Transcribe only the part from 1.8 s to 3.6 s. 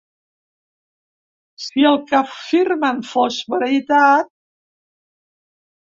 el que afirmen fos